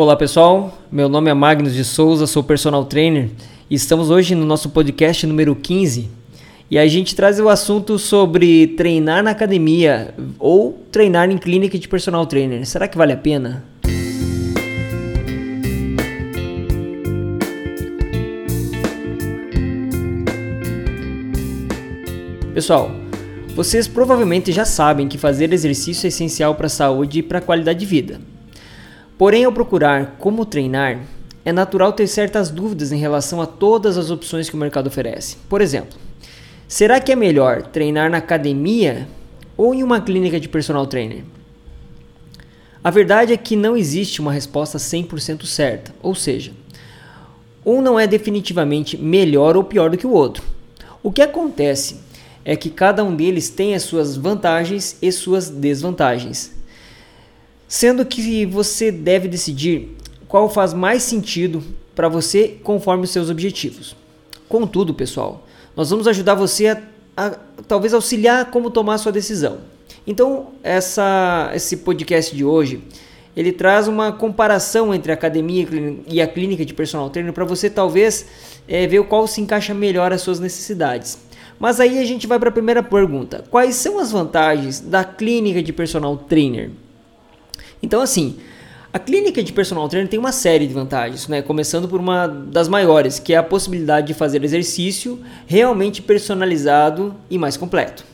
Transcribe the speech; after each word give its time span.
Olá 0.00 0.14
pessoal, 0.14 0.78
meu 0.92 1.08
nome 1.08 1.28
é 1.28 1.34
Magnus 1.34 1.74
de 1.74 1.82
Souza, 1.82 2.24
sou 2.24 2.44
personal 2.44 2.84
trainer 2.84 3.30
e 3.68 3.74
estamos 3.74 4.10
hoje 4.10 4.32
no 4.32 4.46
nosso 4.46 4.70
podcast 4.70 5.26
número 5.26 5.56
15 5.56 6.08
e 6.70 6.78
a 6.78 6.86
gente 6.86 7.16
traz 7.16 7.40
o 7.40 7.48
assunto 7.48 7.98
sobre 7.98 8.68
treinar 8.68 9.24
na 9.24 9.32
academia 9.32 10.14
ou 10.38 10.84
treinar 10.92 11.28
em 11.32 11.36
clínica 11.36 11.76
de 11.76 11.88
personal 11.88 12.24
trainer. 12.26 12.64
Será 12.64 12.86
que 12.86 12.96
vale 12.96 13.12
a 13.12 13.16
pena? 13.16 13.64
Pessoal, 22.54 22.92
vocês 23.56 23.88
provavelmente 23.88 24.52
já 24.52 24.64
sabem 24.64 25.08
que 25.08 25.18
fazer 25.18 25.52
exercício 25.52 26.06
é 26.06 26.08
essencial 26.08 26.54
para 26.54 26.66
a 26.66 26.70
saúde 26.70 27.18
e 27.18 27.22
para 27.24 27.38
a 27.38 27.42
qualidade 27.42 27.80
de 27.80 27.86
vida. 27.86 28.37
Porém, 29.18 29.44
ao 29.44 29.52
procurar 29.52 30.14
como 30.20 30.46
treinar, 30.46 31.00
é 31.44 31.50
natural 31.50 31.92
ter 31.92 32.06
certas 32.06 32.50
dúvidas 32.50 32.92
em 32.92 32.98
relação 32.98 33.42
a 33.42 33.46
todas 33.46 33.98
as 33.98 34.12
opções 34.12 34.48
que 34.48 34.54
o 34.54 34.58
mercado 34.58 34.86
oferece. 34.86 35.36
Por 35.48 35.60
exemplo, 35.60 35.98
será 36.68 37.00
que 37.00 37.10
é 37.10 37.16
melhor 37.16 37.62
treinar 37.62 38.08
na 38.08 38.18
academia 38.18 39.08
ou 39.56 39.74
em 39.74 39.82
uma 39.82 40.00
clínica 40.00 40.38
de 40.38 40.48
personal 40.48 40.86
trainer? 40.86 41.24
A 42.84 42.90
verdade 42.92 43.32
é 43.32 43.36
que 43.36 43.56
não 43.56 43.76
existe 43.76 44.20
uma 44.20 44.30
resposta 44.30 44.78
100% 44.78 45.44
certa, 45.46 45.92
ou 46.00 46.14
seja, 46.14 46.52
um 47.66 47.82
não 47.82 47.98
é 47.98 48.06
definitivamente 48.06 48.96
melhor 48.96 49.56
ou 49.56 49.64
pior 49.64 49.90
do 49.90 49.98
que 49.98 50.06
o 50.06 50.12
outro. 50.12 50.44
O 51.02 51.10
que 51.10 51.22
acontece 51.22 51.96
é 52.44 52.54
que 52.54 52.70
cada 52.70 53.02
um 53.02 53.16
deles 53.16 53.50
tem 53.50 53.74
as 53.74 53.82
suas 53.82 54.16
vantagens 54.16 54.96
e 55.02 55.10
suas 55.10 55.50
desvantagens 55.50 56.57
sendo 57.68 58.04
que 58.04 58.46
você 58.46 58.90
deve 58.90 59.28
decidir 59.28 59.96
qual 60.26 60.48
faz 60.48 60.72
mais 60.72 61.02
sentido 61.02 61.62
para 61.94 62.08
você 62.08 62.56
conforme 62.64 63.04
os 63.04 63.10
seus 63.10 63.28
objetivos. 63.28 63.94
Contudo, 64.48 64.94
pessoal, 64.94 65.46
nós 65.76 65.90
vamos 65.90 66.08
ajudar 66.08 66.34
você 66.34 66.68
a, 66.68 66.82
a 67.16 67.30
talvez 67.68 67.92
auxiliar 67.92 68.50
como 68.50 68.70
tomar 68.70 68.96
sua 68.98 69.12
decisão. 69.12 69.58
Então, 70.06 70.48
essa, 70.62 71.50
esse 71.54 71.76
podcast 71.78 72.34
de 72.34 72.44
hoje 72.44 72.82
ele 73.36 73.52
traz 73.52 73.86
uma 73.86 74.10
comparação 74.10 74.92
entre 74.92 75.12
a 75.12 75.14
academia 75.14 75.68
e 76.08 76.20
a 76.20 76.26
clínica 76.26 76.64
de 76.64 76.74
personal 76.74 77.08
trainer 77.08 77.32
para 77.32 77.44
você 77.44 77.70
talvez 77.70 78.26
é, 78.66 78.84
ver 78.86 79.04
qual 79.04 79.28
se 79.28 79.40
encaixa 79.40 79.72
melhor 79.72 80.12
às 80.12 80.22
suas 80.22 80.40
necessidades. 80.40 81.18
Mas 81.56 81.78
aí 81.78 82.00
a 82.00 82.04
gente 82.04 82.26
vai 82.26 82.38
para 82.38 82.48
a 82.48 82.52
primeira 82.52 82.82
pergunta: 82.82 83.44
quais 83.48 83.76
são 83.76 83.98
as 84.00 84.10
vantagens 84.10 84.80
da 84.80 85.04
clínica 85.04 85.62
de 85.62 85.72
personal 85.72 86.16
trainer? 86.16 86.70
Então, 87.82 88.00
assim, 88.00 88.36
a 88.92 88.98
clínica 88.98 89.42
de 89.42 89.52
personal 89.52 89.88
trainer 89.88 90.08
tem 90.08 90.18
uma 90.18 90.32
série 90.32 90.66
de 90.66 90.74
vantagens, 90.74 91.28
né? 91.28 91.42
Começando 91.42 91.88
por 91.88 92.00
uma 92.00 92.26
das 92.26 92.68
maiores, 92.68 93.18
que 93.18 93.34
é 93.34 93.36
a 93.36 93.42
possibilidade 93.42 94.08
de 94.08 94.14
fazer 94.14 94.42
exercício 94.42 95.20
realmente 95.46 96.00
personalizado 96.00 97.14
e 97.30 97.36
mais 97.36 97.56
completo. 97.56 98.04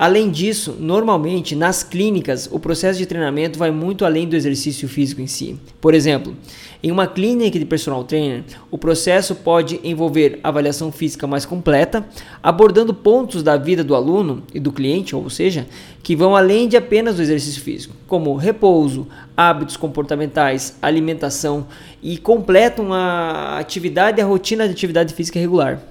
Além 0.00 0.30
disso, 0.30 0.74
normalmente 0.80 1.54
nas 1.54 1.82
clínicas 1.82 2.48
o 2.50 2.58
processo 2.58 2.98
de 2.98 3.04
treinamento 3.04 3.58
vai 3.58 3.70
muito 3.70 4.06
além 4.06 4.26
do 4.26 4.34
exercício 4.34 4.88
físico 4.88 5.20
em 5.20 5.26
si. 5.26 5.60
Por 5.78 5.92
exemplo, 5.92 6.34
em 6.82 6.90
uma 6.90 7.06
clínica 7.06 7.58
de 7.58 7.66
personal 7.66 8.02
trainer, 8.02 8.42
o 8.70 8.78
processo 8.78 9.34
pode 9.34 9.78
envolver 9.84 10.40
avaliação 10.42 10.90
física 10.90 11.26
mais 11.26 11.44
completa, 11.44 12.02
abordando 12.42 12.94
pontos 12.94 13.42
da 13.42 13.58
vida 13.58 13.84
do 13.84 13.94
aluno 13.94 14.42
e 14.54 14.58
do 14.58 14.72
cliente, 14.72 15.14
ou 15.14 15.28
seja, 15.28 15.66
que 16.02 16.16
vão 16.16 16.34
além 16.34 16.66
de 16.66 16.78
apenas 16.78 17.18
o 17.18 17.22
exercício 17.22 17.60
físico, 17.60 17.94
como 18.08 18.34
repouso, 18.36 19.06
hábitos 19.36 19.76
comportamentais, 19.76 20.78
alimentação 20.80 21.66
e 22.02 22.16
completam 22.16 22.90
a 22.94 23.58
atividade 23.58 24.18
e 24.18 24.22
a 24.22 24.26
rotina 24.26 24.64
de 24.64 24.72
atividade 24.72 25.12
física 25.12 25.38
regular. 25.38 25.90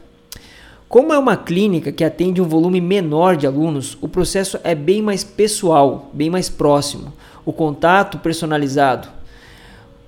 Como 0.90 1.14
é 1.14 1.20
uma 1.20 1.38
clínica 1.38 1.92
que 1.92 2.04
atende 2.04 2.42
um 2.42 2.48
volume 2.48 2.82
menor 2.82 3.38
de 3.38 3.46
alunos, 3.46 3.96
o 4.02 4.08
processo 4.08 4.60
é 4.64 4.74
bem 4.74 5.04
mais 5.04 5.24
pessoal, 5.24 6.10
bem 6.12 6.32
mais 6.32 6.50
próximo. 6.50 7.14
O 7.46 7.54
contato 7.54 8.18
personalizado 8.18 9.08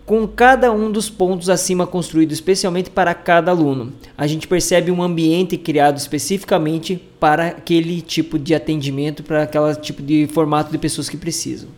com 0.08 0.28
cada 0.28 0.72
um 0.72 0.92
dos 0.92 1.08
pontos 1.08 1.50
acima 1.50 1.86
construído 1.86 2.32
especialmente 2.32 2.90
para 2.90 3.14
cada 3.14 3.52
aluno. 3.52 3.94
A 4.18 4.26
gente 4.26 4.48
percebe 4.48 4.90
um 4.90 5.04
ambiente 5.04 5.56
criado 5.56 5.98
especificamente 5.98 7.00
para 7.20 7.50
aquele 7.50 8.02
tipo 8.02 8.40
de 8.40 8.56
atendimento, 8.56 9.22
para 9.22 9.44
aquele 9.44 9.76
tipo 9.76 10.02
de 10.02 10.26
formato 10.34 10.72
de 10.72 10.80
pessoas 10.80 11.08
que 11.08 11.16
precisam. 11.16 11.70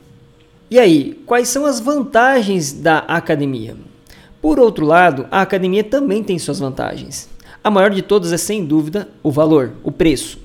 E 0.72 0.80
aí, 0.80 1.22
quais 1.26 1.50
são 1.50 1.66
as 1.66 1.82
vantagens 1.82 2.72
da 2.72 3.00
academia? 3.00 3.76
Por 4.42 4.62
outro 4.62 4.86
lado, 4.86 5.28
a 5.30 5.42
academia 5.42 5.84
também 5.84 6.24
tem 6.24 6.40
suas 6.40 6.60
vantagens. 6.60 7.33
A 7.64 7.72
maior 7.72 7.92
de 7.92 8.02
todas 8.02 8.34
é 8.34 8.38
sem 8.38 8.66
dúvida 8.66 9.08
o 9.24 9.32
valor, 9.32 9.72
o 9.86 9.92
preço. 9.92 10.38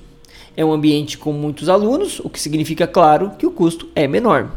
É 0.55 0.63
um 0.63 0.71
ambiente 0.71 1.17
com 1.17 1.33
muitos 1.33 1.67
alunos, 1.67 2.21
o 2.21 2.29
que 2.29 2.39
significa, 2.39 2.87
claro, 2.87 3.31
que 3.37 3.45
o 3.45 3.51
custo 3.51 3.89
é 3.93 4.07
menor. 4.07 4.51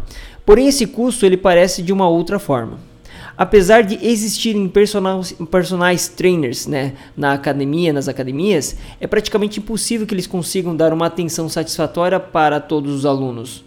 Porém, 0.46 0.68
esse 0.68 0.86
custo 0.86 1.26
ele 1.26 1.36
parece 1.36 1.82
de 1.82 1.92
uma 1.92 2.08
outra 2.08 2.38
forma. 2.38 2.78
Apesar 3.36 3.82
de 3.82 3.98
existirem 4.06 4.68
personagens 4.68 6.06
trainers 6.08 6.68
né, 6.68 6.92
na 7.16 7.32
academia, 7.32 7.92
nas 7.92 8.06
academias, 8.06 8.76
é 9.00 9.08
praticamente 9.08 9.58
impossível 9.58 10.06
que 10.06 10.14
eles 10.14 10.28
consigam 10.28 10.76
dar 10.76 10.92
uma 10.92 11.06
atenção 11.06 11.48
satisfatória 11.48 12.20
para 12.20 12.60
todos 12.60 12.94
os 12.94 13.04
alunos 13.04 13.64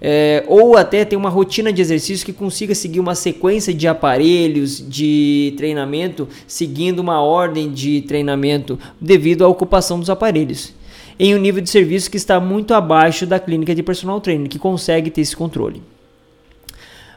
é, 0.00 0.44
ou 0.46 0.76
até 0.76 1.04
ter 1.04 1.16
uma 1.16 1.28
rotina 1.28 1.72
de 1.72 1.80
exercício 1.80 2.26
que 2.26 2.32
consiga 2.32 2.74
seguir 2.74 3.00
uma 3.00 3.14
sequência 3.14 3.72
de 3.72 3.88
aparelhos 3.88 4.86
de 4.88 5.54
treinamento, 5.56 6.28
seguindo 6.46 6.98
uma 6.98 7.22
ordem 7.22 7.72
de 7.72 8.02
treinamento 8.02 8.78
devido 9.00 9.44
à 9.44 9.48
ocupação 9.48 9.98
dos 9.98 10.10
aparelhos, 10.10 10.74
em 11.18 11.34
um 11.34 11.38
nível 11.38 11.62
de 11.62 11.70
serviço 11.70 12.10
que 12.10 12.16
está 12.16 12.40
muito 12.40 12.74
abaixo 12.74 13.26
da 13.26 13.38
clínica 13.38 13.74
de 13.74 13.82
personal 13.82 14.20
trainer, 14.20 14.48
que 14.48 14.58
consegue 14.58 15.10
ter 15.10 15.20
esse 15.20 15.36
controle. 15.36 15.82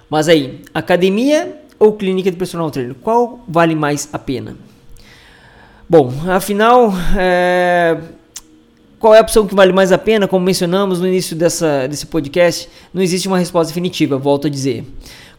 Mas 0.10 0.30
aí, 0.30 0.62
academia 0.74 1.62
ou 1.80 1.94
clínica 1.94 2.32
de 2.32 2.38
personal 2.38 2.72
trainer, 2.72 2.96
qual 2.96 3.44
vale 3.48 3.76
mais 3.76 4.10
a 4.14 4.18
pena? 4.20 4.56
Bom, 5.90 6.12
afinal, 6.30 6.92
é, 7.18 7.98
qual 9.08 9.16
é 9.16 9.20
a 9.20 9.22
opção 9.22 9.48
que 9.48 9.56
vale 9.56 9.72
mais 9.72 9.94
a 9.94 9.98
pena? 9.98 10.28
Como 10.28 10.46
mencionamos 10.46 11.00
no 11.00 11.08
início 11.08 11.34
dessa, 11.34 11.88
desse 11.88 12.06
podcast, 12.08 12.68
não 12.94 13.02
existe 13.02 13.26
uma 13.26 13.40
resposta 13.40 13.70
definitiva, 13.70 14.18
volto 14.18 14.48
a 14.48 14.50
dizer. 14.50 14.84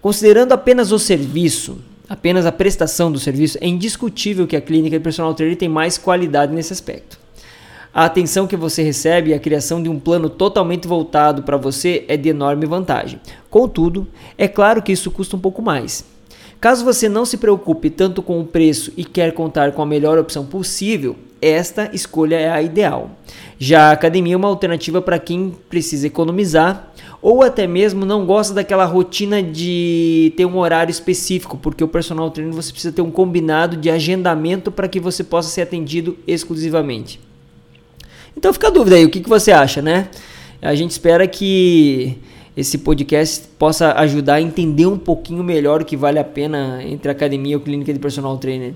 Considerando 0.00 0.52
apenas 0.52 0.90
o 0.90 0.98
serviço, 0.98 1.76
apenas 2.08 2.46
a 2.46 2.52
prestação 2.52 3.12
do 3.12 3.18
serviço, 3.18 3.58
é 3.60 3.66
indiscutível 3.66 4.46
que 4.46 4.56
a 4.56 4.60
clínica 4.62 4.96
de 4.96 5.04
personal 5.04 5.34
trainer 5.34 5.54
tem 5.54 5.68
mais 5.68 5.98
qualidade 5.98 6.50
nesse 6.54 6.72
aspecto. 6.72 7.20
A 7.92 8.06
atenção 8.06 8.46
que 8.46 8.56
você 8.56 8.82
recebe 8.82 9.32
e 9.32 9.34
a 9.34 9.38
criação 9.38 9.82
de 9.82 9.90
um 9.90 10.00
plano 10.00 10.30
totalmente 10.30 10.88
voltado 10.88 11.42
para 11.42 11.58
você 11.58 12.06
é 12.08 12.16
de 12.16 12.30
enorme 12.30 12.64
vantagem. 12.64 13.20
Contudo, 13.50 14.08
é 14.38 14.48
claro 14.48 14.80
que 14.80 14.92
isso 14.92 15.10
custa 15.10 15.36
um 15.36 15.40
pouco 15.40 15.60
mais. 15.60 16.06
Caso 16.58 16.86
você 16.86 17.06
não 17.06 17.26
se 17.26 17.36
preocupe 17.36 17.90
tanto 17.90 18.22
com 18.22 18.40
o 18.40 18.46
preço 18.46 18.94
e 18.96 19.04
quer 19.04 19.34
contar 19.34 19.72
com 19.72 19.82
a 19.82 19.86
melhor 19.86 20.16
opção 20.16 20.46
possível, 20.46 21.16
esta 21.40 21.90
escolha 21.92 22.36
é 22.36 22.50
a 22.50 22.62
ideal. 22.62 23.10
Já 23.58 23.88
a 23.88 23.92
academia 23.92 24.34
é 24.34 24.36
uma 24.36 24.48
alternativa 24.48 25.02
para 25.02 25.18
quem 25.18 25.54
precisa 25.68 26.06
economizar 26.06 26.92
ou 27.20 27.42
até 27.42 27.66
mesmo 27.66 28.06
não 28.06 28.24
gosta 28.24 28.54
daquela 28.54 28.84
rotina 28.84 29.42
de 29.42 30.32
ter 30.36 30.46
um 30.46 30.58
horário 30.58 30.90
específico, 30.90 31.56
porque 31.56 31.82
o 31.82 31.88
personal 31.88 32.30
trainer 32.30 32.54
você 32.54 32.70
precisa 32.70 32.94
ter 32.94 33.02
um 33.02 33.10
combinado 33.10 33.76
de 33.76 33.90
agendamento 33.90 34.70
para 34.70 34.86
que 34.86 35.00
você 35.00 35.24
possa 35.24 35.48
ser 35.48 35.62
atendido 35.62 36.16
exclusivamente. 36.26 37.20
Então 38.36 38.52
fica 38.52 38.68
a 38.68 38.70
dúvida 38.70 38.96
aí, 38.96 39.04
o 39.04 39.10
que, 39.10 39.20
que 39.20 39.28
você 39.28 39.50
acha, 39.50 39.82
né? 39.82 40.08
A 40.62 40.74
gente 40.74 40.92
espera 40.92 41.26
que 41.26 42.18
esse 42.56 42.78
podcast 42.78 43.48
possa 43.58 43.92
ajudar 43.94 44.34
a 44.34 44.40
entender 44.40 44.86
um 44.86 44.98
pouquinho 44.98 45.42
melhor 45.42 45.82
o 45.82 45.84
que 45.84 45.96
vale 45.96 46.18
a 46.18 46.24
pena 46.24 46.80
entre 46.84 47.10
academia 47.10 47.56
ou 47.56 47.62
clínica 47.62 47.92
de 47.92 47.98
personal 47.98 48.36
trainer. 48.38 48.74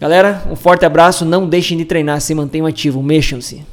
Galera, 0.00 0.44
um 0.48 0.54
forte 0.54 0.86
abraço, 0.86 1.24
não 1.24 1.48
deixem 1.48 1.76
de 1.76 1.84
treinar, 1.84 2.20
se 2.20 2.32
mantenham 2.32 2.66
ativos, 2.66 3.04
mexam-se. 3.04 3.64